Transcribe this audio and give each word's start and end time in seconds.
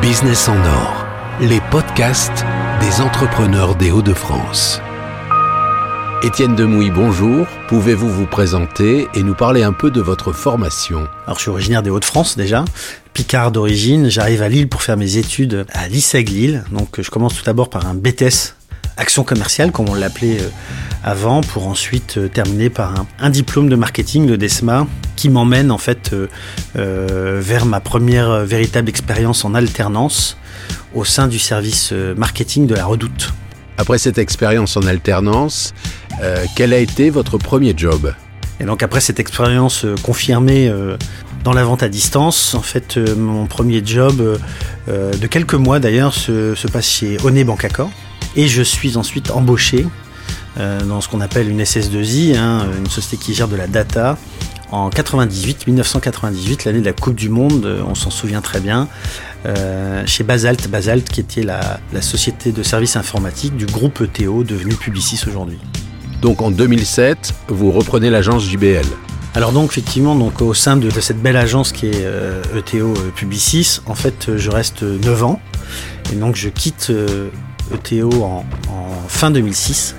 Business 0.00 0.48
en 0.48 0.56
or, 0.56 1.06
les 1.40 1.60
podcasts 1.70 2.44
des 2.80 3.00
entrepreneurs 3.00 3.76
des 3.76 3.92
Hauts-de-France. 3.92 4.80
Étienne 6.24 6.56
Demouy, 6.56 6.90
bonjour. 6.90 7.46
Pouvez-vous 7.68 8.08
vous 8.08 8.26
présenter 8.26 9.06
et 9.14 9.22
nous 9.22 9.34
parler 9.34 9.62
un 9.62 9.72
peu 9.72 9.90
de 9.90 10.00
votre 10.00 10.32
formation? 10.32 11.06
Alors, 11.26 11.36
je 11.36 11.42
suis 11.42 11.50
originaire 11.50 11.82
des 11.82 11.90
Hauts-de-France 11.90 12.36
déjà, 12.36 12.64
Picard 13.14 13.52
d'origine. 13.52 14.08
J'arrive 14.08 14.42
à 14.42 14.48
Lille 14.48 14.68
pour 14.68 14.82
faire 14.82 14.96
mes 14.96 15.16
études 15.16 15.64
à 15.72 15.86
l'ISEG 15.86 16.28
Lille. 16.28 16.64
Donc, 16.72 17.00
je 17.00 17.10
commence 17.10 17.36
tout 17.36 17.44
d'abord 17.44 17.70
par 17.70 17.86
un 17.86 17.94
BTS 17.94 18.56
action 18.96 19.24
commerciale, 19.24 19.72
comme 19.72 19.88
on 19.88 19.94
l'appelait 19.94 20.40
euh, 20.40 20.48
avant, 21.02 21.40
pour 21.40 21.66
ensuite 21.66 22.18
euh, 22.18 22.28
terminer 22.28 22.70
par 22.70 23.06
un, 23.18 23.30
diplôme 23.30 23.68
de 23.68 23.76
marketing, 23.76 24.26
le 24.26 24.36
DESMA, 24.36 24.86
qui 25.16 25.28
m'emmène 25.30 25.70
en 25.70 25.78
fait 25.78 26.14
euh, 26.76 27.40
vers 27.40 27.66
ma 27.66 27.80
première 27.80 28.44
véritable 28.44 28.88
expérience 28.88 29.44
en 29.44 29.54
alternance 29.54 30.36
au 30.94 31.04
sein 31.04 31.28
du 31.28 31.38
service 31.38 31.92
marketing 32.16 32.66
de 32.66 32.74
la 32.74 32.84
Redoute. 32.84 33.32
Après 33.78 33.98
cette 33.98 34.18
expérience 34.18 34.76
en 34.76 34.82
alternance, 34.82 35.72
quel 36.54 36.72
a 36.72 36.78
été 36.78 37.08
votre 37.08 37.38
premier 37.38 37.72
job? 37.76 38.14
Et 38.60 38.64
donc 38.64 38.82
après 38.82 39.00
cette 39.00 39.18
expérience 39.18 39.86
confirmée 40.02 40.70
dans 41.44 41.52
la 41.52 41.64
vente 41.64 41.82
à 41.82 41.88
distance, 41.88 42.54
en 42.54 42.62
fait, 42.62 42.98
mon 43.16 43.46
premier 43.46 43.82
job 43.84 44.38
de 44.88 45.26
quelques 45.26 45.54
mois 45.54 45.78
d'ailleurs 45.78 46.12
se, 46.12 46.54
se 46.54 46.68
passe 46.68 46.88
chez 46.88 47.16
Oné 47.24 47.44
Bancacor, 47.44 47.90
et 48.36 48.48
je 48.48 48.62
suis 48.62 48.96
ensuite 48.96 49.30
embauché 49.30 49.86
euh, 50.58 50.82
dans 50.82 51.00
ce 51.00 51.08
qu'on 51.08 51.20
appelle 51.20 51.48
une 51.48 51.62
SS2I, 51.62 52.36
hein, 52.36 52.66
une 52.78 52.88
société 52.88 53.22
qui 53.22 53.34
gère 53.34 53.48
de 53.48 53.56
la 53.56 53.66
data. 53.66 54.18
En 54.70 54.88
98, 54.88 55.66
1998, 55.66 56.64
l'année 56.64 56.80
de 56.80 56.86
la 56.86 56.92
Coupe 56.92 57.14
du 57.14 57.28
Monde, 57.28 57.64
euh, 57.66 57.82
on 57.86 57.94
s'en 57.94 58.10
souvient 58.10 58.40
très 58.40 58.60
bien, 58.60 58.88
euh, 59.44 60.02
chez 60.06 60.24
Basalt, 60.24 60.68
Basalt 60.68 61.08
qui 61.08 61.20
était 61.20 61.42
la, 61.42 61.80
société 62.00 62.52
de 62.52 62.62
services 62.62 62.96
informatiques 62.96 63.56
du 63.56 63.66
groupe 63.66 64.00
ETO 64.00 64.44
devenu 64.44 64.74
Publicis 64.74 65.20
aujourd'hui. 65.26 65.58
Donc 66.20 66.40
en 66.40 66.50
2007, 66.50 67.34
vous 67.48 67.70
reprenez 67.70 68.10
l'agence 68.10 68.44
JBL 68.44 68.86
alors 69.34 69.52
donc 69.52 69.70
effectivement, 69.70 70.14
donc 70.14 70.42
au 70.42 70.52
sein 70.52 70.76
de, 70.76 70.90
cette 70.90 71.22
belle 71.22 71.38
agence 71.38 71.72
qui 71.72 71.86
est 71.86 72.06
ETO 72.54 72.92
Publicis, 73.16 73.80
en 73.86 73.94
fait, 73.94 74.36
je 74.36 74.50
reste 74.50 74.82
9 74.82 75.24
ans 75.24 75.40
et 76.12 76.16
donc 76.16 76.36
je 76.36 76.50
quitte 76.50 76.92
ETO 77.72 78.10
en, 78.22 78.44
fin 79.08 79.30
2006 79.30 79.94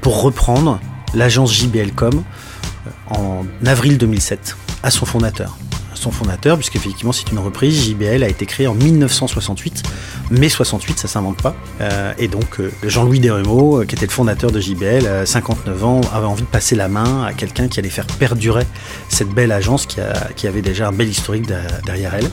pour 0.00 0.22
reprendre 0.22 0.80
l'agence 1.14 1.52
JBLcom 1.54 2.14
euh, 2.14 2.90
en 3.14 3.44
avril 3.66 3.98
2007 3.98 4.56
à 4.82 4.90
son 4.90 5.06
fondateur. 5.06 5.56
son 5.94 6.10
fondateur, 6.10 6.56
puisqu'effectivement 6.56 7.12
c'est 7.12 7.30
une 7.32 7.38
reprise, 7.38 7.84
JBL 7.84 8.22
a 8.22 8.28
été 8.28 8.46
créée 8.46 8.68
en 8.68 8.74
1968, 8.74 9.82
mai 10.30 10.48
68, 10.48 10.98
ça 10.98 11.08
s'invente 11.08 11.42
pas. 11.42 11.56
Euh, 11.80 12.12
et 12.18 12.28
donc 12.28 12.60
euh, 12.60 12.70
Jean-Louis 12.84 13.20
Desrumeaux, 13.20 13.84
qui 13.84 13.96
était 13.96 14.06
le 14.06 14.12
fondateur 14.12 14.52
de 14.52 14.60
JBL, 14.60 15.06
à 15.06 15.26
59 15.26 15.84
ans, 15.84 16.00
avait 16.12 16.26
envie 16.26 16.42
de 16.42 16.48
passer 16.48 16.76
la 16.76 16.88
main 16.88 17.24
à 17.24 17.32
quelqu'un 17.32 17.68
qui 17.68 17.80
allait 17.80 17.88
faire 17.88 18.06
perdurer 18.06 18.66
cette 19.08 19.30
belle 19.30 19.52
agence 19.52 19.86
qui 19.86 20.46
avait 20.46 20.62
déjà 20.62 20.88
un 20.88 20.92
bel 20.92 21.08
historique 21.08 21.46
derrière 21.84 22.14
elle. 22.14 22.30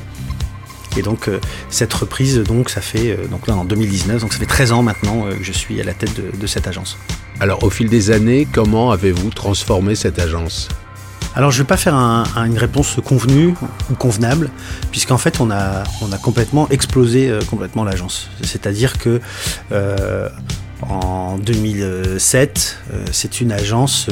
Et 0.97 1.01
donc 1.01 1.27
euh, 1.27 1.39
cette 1.69 1.93
reprise, 1.93 2.39
donc 2.39 2.69
ça 2.69 2.81
fait 2.81 3.11
euh, 3.11 3.27
donc 3.27 3.47
là 3.47 3.55
en 3.55 3.65
2019, 3.65 4.21
donc 4.21 4.33
ça 4.33 4.39
fait 4.39 4.45
13 4.45 4.71
ans 4.71 4.83
maintenant 4.83 5.25
euh, 5.25 5.35
que 5.35 5.43
je 5.43 5.51
suis 5.51 5.79
à 5.81 5.83
la 5.83 5.93
tête 5.93 6.11
de, 6.15 6.47
cette 6.47 6.67
agence. 6.67 6.97
Alors 7.39 7.63
au 7.63 7.69
fil 7.69 7.89
des 7.89 8.11
années, 8.11 8.47
comment 8.51 8.91
avez-vous 8.91 9.29
transformé 9.29 9.95
cette 9.95 10.19
agence? 10.19 10.69
Alors 11.35 11.51
je 11.51 11.57
ne 11.57 11.63
vais 11.63 11.67
pas 11.67 11.77
faire 11.77 11.95
une 11.95 12.57
réponse 12.57 12.97
convenue 13.03 13.55
ou 13.91 13.95
convenable, 13.95 14.51
puisqu'en 14.91 15.17
fait 15.17 15.41
on 15.41 15.51
a, 15.51 15.83
on 16.01 16.11
a 16.13 16.17
complètement 16.17 16.69
explosé 16.69 17.37
complètement 17.49 17.83
l'agence. 17.83 18.29
C'est-à-dire 18.41 18.97
que 18.97 19.19
en 20.81 21.37
2007, 21.37 22.77
c'est 23.11 23.41
une 23.41 23.51
agence, 23.51 24.07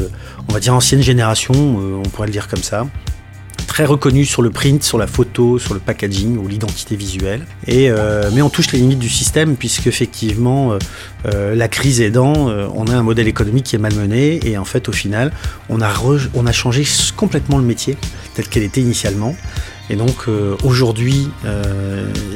on 0.50 0.54
va 0.54 0.60
dire 0.60 0.74
ancienne 0.74 1.02
génération, 1.02 1.54
on 1.54 2.10
pourrait 2.10 2.28
le 2.28 2.34
dire 2.34 2.50
comme 2.50 2.64
ça, 2.64 2.88
très 3.74 3.86
reconnu 3.86 4.24
sur 4.24 4.44
le 4.44 4.52
print, 4.52 4.84
sur 4.84 5.00
la 5.00 5.08
photo, 5.08 5.58
sur 5.58 5.74
le 5.74 5.80
packaging 5.80 6.38
ou 6.38 6.48
l'identité 6.48 6.96
visuelle. 6.96 7.44
Et, 7.66 7.90
euh, 7.90 8.30
mais 8.32 8.44
on 8.44 8.50
touche 8.52 8.72
les 8.72 8.78
limites 8.78 9.00
du 9.00 9.10
système 9.10 9.56
puisque 9.56 9.88
effectivement 9.88 10.74
euh, 10.74 10.78
euh, 11.26 11.56
la 11.56 11.68
crise 11.68 12.00
aidant, 12.00 12.34
on 12.76 12.86
a 12.86 12.96
un 12.96 13.02
modèle 13.02 13.28
économique 13.28 13.64
qui 13.66 13.76
est 13.76 13.80
malmené 13.80 14.40
et 14.48 14.60
en 14.60 14.64
fait 14.64 14.90
au 14.90 14.92
final 14.92 15.32
on 15.70 15.82
a, 15.82 15.92
on 16.36 16.46
a 16.46 16.52
changé 16.52 16.84
complètement 17.18 17.58
le 17.58 17.64
métier 17.64 17.98
tel 18.36 18.48
qu'elle 18.48 18.62
était 18.62 18.82
initialement. 18.82 19.36
Et 19.90 19.96
donc 19.96 20.28
aujourd'hui, 20.64 21.30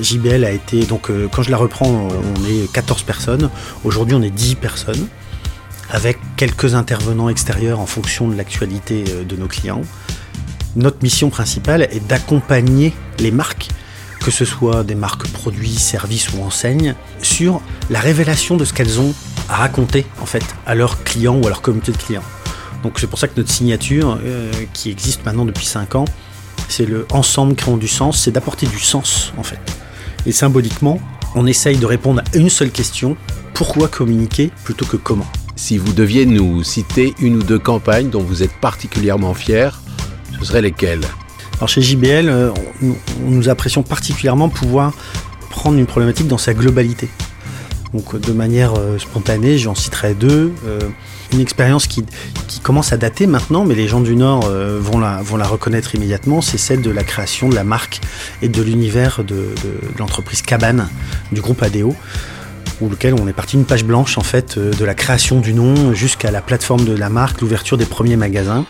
JBL 0.02 0.44
a 0.44 0.52
été, 0.52 0.86
donc 0.86 1.12
quand 1.31 1.44
je 1.44 1.52
la 1.52 1.58
reprends, 1.58 2.08
on 2.09 2.46
est 2.46 2.72
14 2.74 3.04
personnes. 3.04 3.50
Aujourd'hui, 3.84 4.16
on 4.16 4.24
est 4.24 4.31
10 4.31 4.56
personnes, 4.56 5.08
avec 5.92 6.18
quelques 6.36 6.74
intervenants 6.74 7.30
extérieurs 7.30 7.80
en 7.80 7.86
fonction 7.86 8.28
de 8.28 8.36
l'actualité 8.36 9.04
de 9.28 9.36
nos 9.38 9.48
clients 9.48 9.84
notre 10.78 11.02
mission 11.02 11.30
principale 11.30 11.88
est 11.92 12.08
d'accompagner 12.08 12.94
les 13.20 13.32
marques, 13.32 13.70
que 14.22 14.32
ce 14.32 14.46
soit 14.46 14.84
des 14.84 14.96
marques 14.96 15.28
produits, 15.28 15.76
services 15.76 16.30
ou 16.34 16.44
enseignes, 16.44 16.96
sur 17.22 17.62
la 17.90 18.00
révélation 18.00 18.56
de 18.58 18.64
ce 18.64 18.74
qu'elles 18.74 19.00
ont 19.00 19.14
à 19.50 19.56
raconter 19.56 20.06
en 20.22 20.26
fait 20.26 20.44
à 20.66 20.76
leurs 20.76 21.04
clients 21.04 21.36
ou 21.36 21.46
à 21.46 21.50
leur 21.50 21.62
communauté 21.62 21.92
de 21.92 21.98
clients. 21.98 22.24
Donc 22.84 23.00
c'est 23.00 23.08
pour 23.08 23.18
ça 23.18 23.28
que 23.28 23.34
notre 23.38 23.50
signature, 23.50 24.20
euh, 24.24 24.52
qui 24.74 24.92
existe 24.92 25.26
maintenant 25.26 25.46
depuis 25.46 25.66
5 25.66 25.96
ans, 25.96 26.06
c'est 26.70 26.86
le 26.86 27.08
ensemble 27.12 27.56
créant 27.56 27.78
du 27.78 27.88
sens, 27.88 28.22
c'est 28.22 28.32
d'apporter 28.32 28.68
du 28.68 28.80
sens 28.80 29.34
en 29.38 29.44
fait. 29.44 29.60
Et 30.28 30.32
symboliquement, 30.32 31.00
on 31.34 31.48
essaye 31.48 31.78
de 31.78 31.86
répondre 31.86 32.22
à 32.22 32.38
une 32.38 32.50
seule 32.50 32.72
question, 32.72 33.18
pourquoi 33.56 33.88
communiquer 33.88 34.52
plutôt 34.64 34.86
que 34.86 34.98
comment? 34.98 35.28
Si 35.56 35.80
vous 35.80 35.94
deviez 35.94 36.28
nous 36.28 36.64
citer 36.64 37.16
une 37.20 37.38
ou 37.38 37.44
deux 37.44 37.58
campagnes 37.58 38.12
dont 38.12 38.22
vous 38.22 38.44
êtes 38.44 38.54
particulièrement 38.62 39.34
fier, 39.34 39.82
ce 40.40 40.46
seraient 40.46 40.62
lesquels 40.62 41.02
Alors 41.58 41.70
chez 41.70 41.81
JBL, 41.81 42.30
euh, 42.30 42.52
nous 43.22 43.50
apprécions 43.50 43.84
particulièrement 43.84 44.50
pouvoir 44.50 44.94
prendre 45.50 45.78
une 45.78 45.88
problématique 45.88 46.28
dans 46.28 46.38
sa 46.38 46.53
globalité. 46.53 47.09
Donc 47.94 48.20
de 48.20 48.31
manière 48.31 48.74
euh, 48.78 49.00
spontanée, 49.00 49.58
j'en 49.58 49.74
citerai 49.74 50.14
deux. 50.14 50.53
Euh, 50.66 50.80
une 51.34 51.40
expérience 51.40 51.88
qui, 51.88 52.06
commence 52.62 52.94
à 52.94 52.98
dater 52.98 53.28
maintenant, 53.28 53.66
mais 53.66 53.75
les 53.75 53.88
gens 53.88 54.02
du 54.02 54.16
Nord 54.16 54.50
vont, 54.80 54.98
la, 54.98 55.48
reconnaître 55.48 55.96
immédiatement, 55.96 56.42
c'est 56.42 56.58
celle 56.58 56.81
de 56.81 56.90
la 56.90 57.04
création 57.04 57.48
de 57.50 57.56
la 57.56 57.64
marque 57.64 58.02
et 58.42 58.50
de 58.50 58.62
l'univers 58.62 59.24
de, 59.24 59.36
de 59.36 60.00
l'entreprise 60.00 60.42
Cabane 60.42 60.90
du 61.31 61.40
groupe 61.40 61.62
ADO 61.64 61.96
où 62.81 62.90
lequel 62.90 63.14
on 63.14 63.28
est 63.28 63.34
parti 63.34 63.56
une 63.56 63.66
page 63.66 63.84
blanche 63.86 64.18
en 64.18 64.22
fait 64.22 64.59
de 64.59 64.86
la 64.86 64.94
création 64.96 65.40
du 65.40 65.54
nom 65.54 65.94
jusqu'à 65.94 66.30
la 66.30 66.42
plateforme 66.42 66.84
de 66.86 66.94
la 66.94 67.09
marque, 67.09 67.42
l'ouverture 67.42 67.78
des 67.78 67.86
premiers 67.86 68.18
magasins 68.18 68.66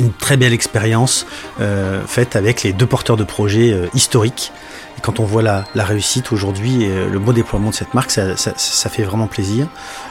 une 0.00 0.12
très 0.12 0.36
belle 0.36 0.52
expérience 0.52 1.26
euh, 1.60 2.02
faite 2.06 2.34
avec 2.34 2.62
les 2.62 2.72
deux 2.72 2.86
porteurs 2.86 3.16
de 3.16 3.24
projets 3.24 3.72
euh, 3.72 3.86
historiques. 3.94 4.52
Et 4.98 5.00
quand 5.02 5.20
on 5.20 5.24
voit 5.24 5.42
la, 5.42 5.64
réussite 5.76 6.32
aujourd'hui 6.32 6.84
et 6.84 6.88
euh, 6.88 7.10
le 7.10 7.18
beau 7.18 7.32
déploiement 7.32 7.70
de 7.70 7.74
cette 7.74 7.94
marque, 7.94 8.10
ça, 8.10 8.90
fait 8.90 9.02
vraiment 9.02 9.26
plaisir. 9.26 9.68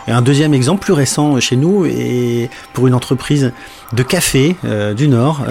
Et 0.08 0.12
un 0.12 0.22
deuxième 0.22 0.54
exemple 0.54 0.82
plus 0.82 0.94
récent 0.94 1.40
chez 1.40 1.56
nous, 1.56 1.86
et 1.86 2.50
pour 2.74 2.88
une 2.88 2.94
entreprise 2.94 3.52
de 3.92 4.04
café 4.04 4.56
du 4.96 5.08
Nord, 5.08 5.44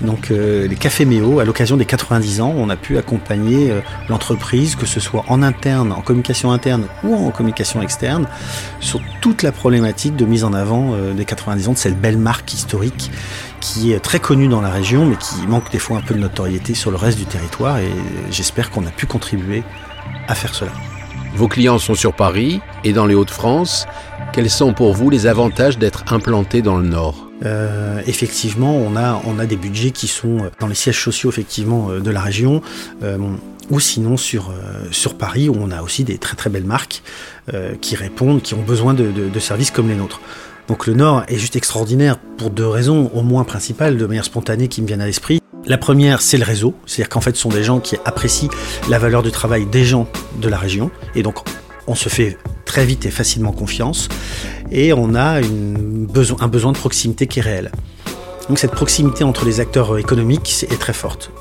donc 0.00 0.30
les 0.30 0.76
Cafés 0.76 1.04
Méo, 1.04 1.40
à 1.40 1.44
l'occasion 1.44 1.76
des 1.76 1.84
90 1.84 2.40
ans, 2.40 2.54
on 2.56 2.70
a 2.70 2.76
pu 2.76 2.96
accompagner 2.96 3.72
l'entreprise, 4.08 4.76
que 4.76 4.86
ce 4.86 4.98
soit 4.98 5.24
en 5.28 5.42
interne, 5.42 5.92
en 5.92 6.00
communication 6.00 6.52
interne 6.52 6.86
ou 7.04 7.14
en 7.14 7.30
communication 7.30 7.82
externe, 7.82 8.26
sur 8.80 9.00
toute 9.20 9.42
la 9.42 9.52
problématique 9.52 10.16
de 10.16 10.24
mise 10.24 10.44
en 10.44 10.54
avant 10.54 10.96
des 11.14 11.24
90 11.24 11.68
ans 11.68 11.72
de 11.72 11.78
cette 11.78 12.00
belle 12.00 12.18
marque 12.18 12.52
historique 12.52 13.10
qui 13.60 13.92
est 13.92 14.00
très 14.00 14.18
connu 14.18 14.48
dans 14.48 14.60
la 14.60 14.70
région, 14.70 15.06
mais 15.06 15.16
qui 15.16 15.46
manque 15.46 15.70
des 15.70 15.78
fois 15.78 15.98
un 15.98 16.00
peu 16.00 16.14
de 16.14 16.20
notoriété 16.20 16.74
sur 16.74 16.90
le 16.90 16.96
reste 16.96 17.18
du 17.18 17.26
territoire. 17.26 17.78
Et 17.78 17.90
j'espère 18.30 18.70
qu'on 18.70 18.86
a 18.86 18.90
pu 18.90 19.06
contribuer 19.06 19.62
à 20.28 20.34
faire 20.34 20.54
cela. 20.54 20.72
Vos 21.34 21.48
clients 21.48 21.78
sont 21.78 21.94
sur 21.94 22.12
Paris 22.12 22.60
et 22.82 22.92
dans 22.92 23.06
les 23.06 23.14
Hauts-de-France. 23.14 23.86
Quels 24.32 24.50
sont 24.50 24.72
pour 24.72 24.94
vous 24.94 25.10
les 25.10 25.26
avantages 25.26 25.78
d'être 25.78 26.12
implanté 26.12 26.62
dans 26.62 26.76
le 26.76 26.86
Nord? 26.86 27.26
Euh, 27.44 28.02
effectivement, 28.06 28.76
on 28.76 28.96
a, 28.96 29.20
on 29.24 29.38
a 29.38 29.46
des 29.46 29.56
budgets 29.56 29.92
qui 29.92 30.08
sont 30.08 30.50
dans 30.58 30.66
les 30.66 30.74
sièges 30.74 31.02
sociaux 31.02 31.30
effectivement 31.30 31.90
euh, 31.90 32.00
de 32.00 32.10
la 32.10 32.20
région, 32.20 32.62
euh, 33.02 33.16
ou 33.70 33.80
sinon 33.80 34.16
sur, 34.16 34.52
sur 34.90 35.14
Paris 35.16 35.48
où 35.48 35.54
on 35.56 35.70
a 35.70 35.80
aussi 35.80 36.02
des 36.02 36.18
très 36.18 36.34
très 36.34 36.50
belles 36.50 36.64
marques 36.64 37.04
qui 37.80 37.94
répondent, 37.94 38.42
qui 38.42 38.54
ont 38.54 38.62
besoin 38.62 38.94
de, 38.94 39.12
de 39.12 39.38
services 39.38 39.70
comme 39.70 39.88
les 39.88 39.94
nôtres. 39.94 40.20
Donc 40.70 40.86
le 40.86 40.94
Nord 40.94 41.24
est 41.26 41.36
juste 41.36 41.56
extraordinaire 41.56 42.16
pour 42.38 42.48
deux 42.48 42.68
raisons, 42.68 43.10
au 43.12 43.22
moins 43.22 43.42
principales, 43.42 43.98
de 43.98 44.06
manière 44.06 44.24
spontanée 44.24 44.68
qui 44.68 44.80
me 44.80 44.86
viennent 44.86 45.00
à 45.00 45.06
l'esprit. 45.06 45.40
La 45.66 45.78
première, 45.78 46.22
c'est 46.22 46.38
le 46.38 46.44
réseau, 46.44 46.76
c'est-à-dire 46.86 47.08
qu'en 47.08 47.20
fait, 47.20 47.34
ce 47.34 47.42
sont 47.42 47.48
des 47.48 47.64
gens 47.64 47.80
qui 47.80 47.96
apprécient 48.04 48.50
la 48.88 49.00
valeur 49.00 49.24
du 49.24 49.32
travail 49.32 49.66
des 49.66 49.84
gens 49.84 50.06
de 50.40 50.48
la 50.48 50.56
région, 50.56 50.92
et 51.16 51.24
donc 51.24 51.38
on 51.88 51.96
se 51.96 52.08
fait 52.08 52.38
très 52.66 52.84
vite 52.84 53.04
et 53.04 53.10
facilement 53.10 53.50
confiance, 53.50 54.08
et 54.70 54.92
on 54.92 55.16
a 55.16 55.40
un 55.40 56.46
besoin 56.46 56.70
de 56.70 56.78
proximité 56.78 57.26
qui 57.26 57.40
est 57.40 57.42
réel. 57.42 57.72
Donc 58.48 58.60
cette 58.60 58.70
proximité 58.70 59.24
entre 59.24 59.46
les 59.46 59.58
acteurs 59.58 59.98
économiques 59.98 60.64
est 60.70 60.78
très 60.78 60.92
forte. 60.92 61.32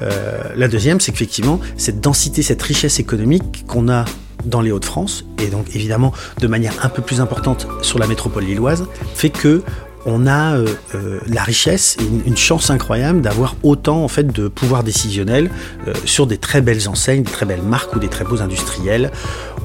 la 0.00 0.68
deuxième, 0.68 1.00
c'est 1.00 1.10
qu'effectivement, 1.10 1.58
cette 1.76 2.00
densité, 2.00 2.42
cette 2.42 2.62
richesse 2.62 3.00
économique 3.00 3.64
qu'on 3.66 3.88
a 3.88 4.04
dans 4.44 4.60
les 4.60 4.70
Hauts-de-France, 4.70 5.24
et 5.42 5.48
donc 5.48 5.74
évidemment 5.74 6.12
de 6.40 6.46
manière 6.46 6.74
un 6.84 6.88
peu 6.88 7.02
plus 7.02 7.20
importante 7.20 7.66
sur 7.82 7.98
la 7.98 8.06
métropole 8.06 8.44
lilloise, 8.44 8.86
fait 9.14 9.30
que 9.30 9.62
on 10.06 10.26
a 10.26 10.56
euh, 10.56 10.66
euh, 10.94 11.20
la 11.26 11.42
richesse 11.42 11.96
et 12.00 12.28
une, 12.28 12.36
chance 12.36 12.70
incroyable 12.70 13.20
d'avoir 13.20 13.56
autant 13.62 14.02
en 14.04 14.08
fait 14.08 14.26
de 14.26 14.48
pouvoir 14.48 14.84
décisionnel 14.84 15.50
euh, 15.86 15.92
sur 16.04 16.26
des 16.26 16.38
très 16.38 16.60
belles 16.60 16.88
enseignes, 16.88 17.22
des 17.22 17.30
très 17.30 17.46
belles 17.46 17.62
marques 17.62 17.94
ou 17.94 17.98
des 17.98 18.08
très 18.08 18.24
beaux 18.24 18.40
industriels, 18.40 19.10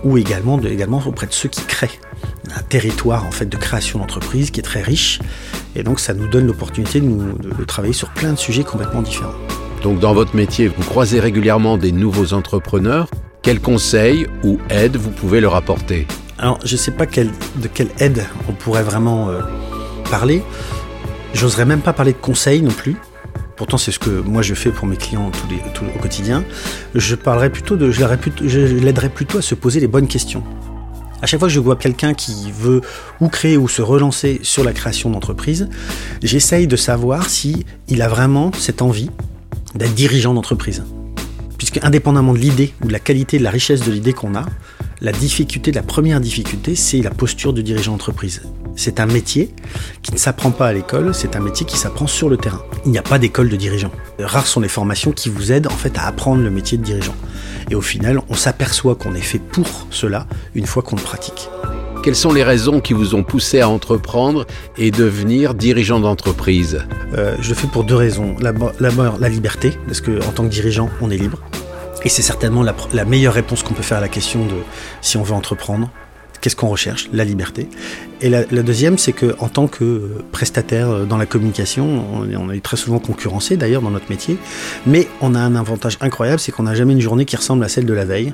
ou 0.03 0.17
également, 0.17 0.59
également 0.59 1.01
auprès 1.05 1.27
de 1.27 1.33
ceux 1.33 1.49
qui 1.49 1.61
créent 1.63 1.99
un 2.55 2.61
territoire 2.63 3.25
en 3.25 3.31
fait 3.31 3.45
de 3.45 3.57
création 3.57 3.99
d'entreprise 3.99 4.51
qui 4.51 4.59
est 4.59 4.63
très 4.63 4.81
riche 4.81 5.19
et 5.75 5.83
donc 5.83 5.99
ça 5.99 6.13
nous 6.13 6.27
donne 6.27 6.47
l'opportunité 6.47 6.99
de, 6.99 7.07
de 7.07 7.63
travailler 7.63 7.93
sur 7.93 8.09
plein 8.09 8.33
de 8.33 8.37
sujets 8.37 8.63
complètement 8.63 9.01
différents. 9.01 9.33
Donc 9.81 9.99
dans 9.99 10.13
votre 10.13 10.35
métier, 10.35 10.67
vous 10.67 10.83
croisez 10.83 11.19
régulièrement 11.19 11.77
des 11.77 11.91
nouveaux 11.91 12.33
entrepreneurs. 12.33 13.07
Quels 13.43 13.59
conseils 13.59 14.25
ou 14.45 14.57
aides 14.69 14.95
vous 14.95 15.11
pouvez 15.11 15.41
leur 15.41 15.55
apporter? 15.55 16.07
Alors 16.37 16.59
je 16.63 16.75
ne 16.75 16.77
sais 16.77 16.91
pas 16.91 17.05
de 17.05 17.67
quelle 17.67 17.89
aide 17.99 18.25
on 18.47 18.53
pourrait 18.53 18.83
vraiment 18.83 19.29
parler. 20.09 20.41
J'oserais 21.33 21.65
même 21.65 21.81
pas 21.81 21.91
parler 21.91 22.13
de 22.13 22.17
conseils 22.17 22.61
non 22.61 22.71
plus. 22.71 22.95
Pourtant, 23.57 23.77
c'est 23.77 23.91
ce 23.91 23.99
que 23.99 24.09
moi 24.09 24.43
je 24.43 24.53
fais 24.53 24.71
pour 24.71 24.87
mes 24.87 24.95
clients 24.95 25.29
tous 25.29 25.49
les, 25.49 25.57
au 25.93 25.99
quotidien. 25.99 26.45
Je 26.95 27.15
parlerai 27.15 27.49
plutôt 27.49 27.75
de, 27.75 27.91
je 27.91 28.59
l'aiderais 28.77 29.09
plutôt 29.09 29.39
à 29.39 29.41
se 29.41 29.55
poser 29.55 29.81
les 29.81 29.87
bonnes 29.87 30.07
questions. 30.07 30.43
À 31.21 31.25
chaque 31.25 31.39
fois 31.39 31.49
que 31.49 31.53
je 31.53 31.59
vois 31.59 31.75
quelqu'un 31.75 32.13
qui 32.13 32.49
veut 32.49 32.79
ou 33.19 33.27
créer 33.27 33.57
ou 33.57 33.67
se 33.67 33.81
relancer 33.81 34.39
sur 34.41 34.63
la 34.63 34.71
création 34.71 35.09
d'entreprise, 35.09 35.67
j'essaye 36.21 36.65
de 36.65 36.77
savoir 36.77 37.29
si 37.29 37.65
il 37.89 38.01
a 38.01 38.07
vraiment 38.07 38.51
cette 38.57 38.81
envie 38.81 39.09
d'être 39.75 39.93
dirigeant 39.93 40.33
d'entreprise. 40.33 40.83
Puisque 41.73 41.87
indépendamment 41.87 42.33
de 42.33 42.37
l'idée 42.37 42.71
ou 42.83 42.87
de 42.87 42.93
la 42.93 42.99
qualité 42.99 43.39
de 43.39 43.43
la 43.43 43.49
richesse 43.49 43.81
de 43.81 43.91
l'idée 43.91 44.13
qu'on 44.13 44.35
a, 44.35 44.45
la 45.01 45.11
difficulté, 45.11 45.71
la 45.71 45.81
première 45.81 46.21
difficulté, 46.21 46.75
c'est 46.75 47.01
la 47.01 47.09
posture 47.09 47.51
de 47.51 47.63
dirigeant 47.63 47.93
d'entreprise. 47.93 48.43
C'est 48.75 48.99
un 48.99 49.07
métier 49.07 49.49
qui 50.03 50.13
ne 50.13 50.17
s'apprend 50.17 50.51
pas 50.51 50.67
à 50.67 50.73
l'école, 50.73 51.15
c'est 51.15 51.35
un 51.35 51.39
métier 51.39 51.65
qui 51.65 51.77
s'apprend 51.77 52.05
sur 52.05 52.29
le 52.29 52.37
terrain. 52.37 52.61
Il 52.85 52.91
n'y 52.91 52.99
a 52.99 53.01
pas 53.01 53.17
d'école 53.17 53.49
de 53.49 53.55
dirigeant. 53.55 53.91
Rares 54.19 54.45
sont 54.45 54.59
les 54.59 54.67
formations 54.67 55.13
qui 55.13 55.29
vous 55.29 55.51
aident 55.51 55.65
en 55.65 55.75
fait 55.75 55.97
à 55.97 56.05
apprendre 56.05 56.43
le 56.43 56.51
métier 56.51 56.77
de 56.77 56.83
dirigeant. 56.83 57.15
Et 57.71 57.75
au 57.75 57.81
final, 57.81 58.21
on 58.29 58.35
s'aperçoit 58.35 58.93
qu'on 58.93 59.15
est 59.15 59.21
fait 59.21 59.39
pour 59.39 59.87
cela 59.89 60.27
une 60.53 60.67
fois 60.67 60.83
qu'on 60.83 60.95
le 60.95 61.01
pratique. 61.01 61.49
Quelles 62.03 62.15
sont 62.15 62.33
les 62.33 62.43
raisons 62.43 62.81
qui 62.81 62.93
vous 62.93 63.15
ont 63.15 63.23
poussé 63.23 63.61
à 63.61 63.69
entreprendre 63.69 64.45
et 64.77 64.91
devenir 64.91 65.55
dirigeant 65.55 65.99
d'entreprise? 65.99 66.85
Euh, 67.17 67.35
Je 67.39 67.49
le 67.49 67.55
fais 67.55 67.67
pour 67.67 67.83
deux 67.83 67.95
raisons. 67.95 68.35
D'abord, 68.39 69.17
la 69.19 69.29
liberté, 69.29 69.71
parce 69.87 70.01
qu'en 70.01 70.31
tant 70.35 70.43
que 70.43 70.49
dirigeant, 70.49 70.89
on 71.01 71.09
est 71.09 71.17
libre. 71.17 71.39
Et 72.05 72.09
c'est 72.09 72.21
certainement 72.21 72.63
la, 72.63 73.05
meilleure 73.05 73.33
réponse 73.33 73.63
qu'on 73.63 73.73
peut 73.73 73.83
faire 73.83 73.97
à 73.97 74.01
la 74.01 74.09
question 74.09 74.45
de 74.45 74.55
si 75.01 75.17
on 75.17 75.23
veut 75.23 75.33
entreprendre. 75.33 75.89
Qu'est-ce 76.41 76.55
qu'on 76.55 76.67
recherche? 76.67 77.07
La 77.13 77.23
liberté. 77.23 77.69
Et 78.23 78.29
la, 78.29 78.45
deuxième, 78.45 78.97
c'est 78.97 79.11
que 79.11 79.35
en 79.39 79.49
tant 79.49 79.67
que 79.67 80.09
prestataire 80.31 80.89
euh, 80.89 81.03
dans 81.03 81.17
la 81.17 81.25
communication, 81.25 82.05
on, 82.37 82.49
est 82.51 82.63
très 82.63 82.77
souvent 82.77 82.97
concurrencé 82.97 83.57
d'ailleurs 83.57 83.81
dans 83.81 83.91
notre 83.91 84.09
métier, 84.09 84.37
mais 84.87 85.09
on 85.19 85.35
a 85.35 85.39
un 85.39 85.57
avantage 85.57 85.97
incroyable, 85.99 86.39
c'est 86.39 86.53
qu'on 86.53 86.63
n'a 86.63 86.73
jamais 86.73 86.93
une 86.93 87.01
journée 87.01 87.25
qui 87.25 87.35
ressemble 87.35 87.65
à 87.65 87.67
celle 87.67 87.85
de 87.85 87.91
la 87.91 88.05
veille. 88.05 88.31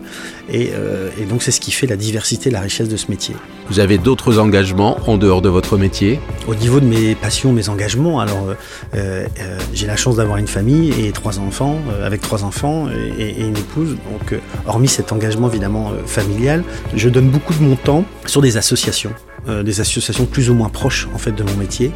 Et, 0.47 0.69
euh, 0.75 1.09
donc 1.27 1.41
c'est 1.41 1.49
ce 1.49 1.59
qui 1.59 1.71
fait 1.71 1.87
la 1.87 1.95
diversité, 1.95 2.51
la 2.51 2.59
richesse 2.59 2.87
de 2.87 2.97
ce 2.97 3.07
métier. 3.09 3.35
Vous 3.67 3.79
avez 3.79 3.97
d'autres 3.97 4.37
engagements 4.37 4.99
en 5.07 5.17
dehors 5.17 5.41
de 5.41 5.49
votre 5.49 5.75
métier? 5.75 6.19
Au 6.47 6.53
niveau 6.53 6.79
de 6.79 6.85
mes 6.85 7.15
passions, 7.15 7.51
mes 7.51 7.67
engagements, 7.69 8.19
alors 8.19 8.53
euh, 8.93 9.25
j'ai 9.73 9.87
la 9.87 9.95
chance 9.95 10.17
d'avoir 10.17 10.37
une 10.37 10.47
famille 10.47 10.93
et 11.03 11.11
trois 11.13 11.39
enfants, 11.39 11.79
avec 12.03 12.21
trois 12.21 12.43
enfants 12.43 12.89
et, 13.17 13.23
et, 13.23 13.41
une 13.41 13.57
épouse. 13.57 13.97
Donc 14.11 14.39
hormis 14.67 14.87
cet 14.87 15.11
engagement 15.11 15.49
évidemment 15.49 15.93
familial, 16.05 16.63
je 16.93 17.09
donne 17.09 17.29
beaucoup 17.29 17.55
de 17.55 17.63
mon 17.63 17.75
temps 17.75 18.05
sur 18.27 18.41
des 18.41 18.57
associations, 18.57 19.11
euh, 19.47 19.63
des 19.63 19.79
associations 19.81 20.25
plus 20.25 20.49
ou 20.49 20.53
moins 20.53 20.69
proches 20.69 21.07
en 21.13 21.17
fait 21.17 21.31
de 21.31 21.43
mon 21.43 21.55
métier. 21.55 21.91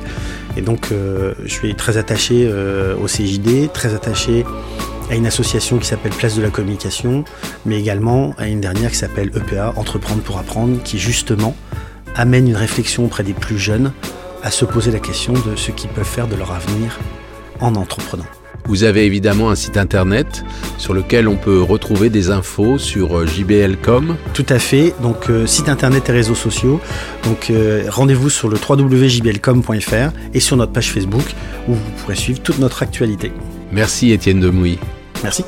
Et 0.56 0.62
donc 0.62 0.92
euh, 0.92 1.34
je 1.44 1.52
suis 1.52 1.76
très 1.76 1.98
attaché 1.98 2.48
euh, 2.48 2.96
au 2.96 3.08
CJD, 3.08 3.72
très 3.74 3.94
attaché 3.94 4.46
à 5.10 5.16
une 5.16 5.26
association 5.26 5.78
qui 5.78 5.86
s'appelle 5.86 6.14
Place 6.14 6.36
de 6.36 6.42
la 6.42 6.50
Communication, 6.50 7.26
mais 7.66 7.80
également 7.80 8.34
à 8.38 8.48
une 8.48 8.62
dernière 8.62 8.92
qui 8.92 8.98
s'appelle 8.98 9.32
EPA, 9.36 9.74
Entreprendre 9.76 10.22
pour 10.22 10.38
apprendre, 10.38 10.82
qui 10.84 10.98
justement 11.00 11.56
amène 12.16 12.48
une 12.48 12.56
réflexion 12.56 13.06
auprès 13.06 13.24
des 13.24 13.34
plus 13.34 13.58
jeunes 13.58 13.92
à 14.44 14.52
se 14.52 14.66
poser 14.66 14.92
la 14.92 15.00
question 15.00 15.34
de 15.34 15.56
ce 15.56 15.72
qu'ils 15.72 15.90
peuvent 15.90 16.06
faire 16.06 16.28
de 16.28 16.36
leur 16.36 16.52
avenir 16.52 17.00
en 17.60 17.76
entreprenant. 17.76 18.26
Vous 18.66 18.84
avez 18.84 19.06
évidemment 19.06 19.50
un 19.50 19.56
site 19.56 19.78
internet 19.78 20.44
sur 20.78 20.94
lequel 20.94 21.28
on 21.28 21.36
peut 21.36 21.62
retrouver 21.62 22.10
des 22.10 22.32
infos 22.32 22.78
sur 22.78 23.18
euh, 23.18 23.26
JBL.com. 23.26 24.16
Tout 24.34 24.46
à 24.50 24.60
fait, 24.60 24.94
donc 25.02 25.30
euh, 25.30 25.46
site 25.46 25.70
internet 25.70 26.10
et 26.10 26.12
réseaux 26.14 26.36
sociaux. 26.36 26.80
Donc 27.24 27.50
euh, 27.50 27.86
rendez-vous 27.90 28.30
sur 28.30 28.50
le 28.50 28.58
www.jblcom.fr 28.58 30.12
et 30.34 30.40
sur 30.40 30.58
notre 30.58 30.72
page 30.72 30.92
Facebook 30.92 31.26
où 31.68 31.74
vous 31.74 31.92
pourrez 32.00 32.16
suivre 32.16 32.42
toute 32.42 32.60
notre 32.60 32.84
actualité. 32.84 33.32
Merci 33.72 34.12
Étienne 34.12 34.40
Demouy. 34.40 34.80
Merci. 35.24 35.44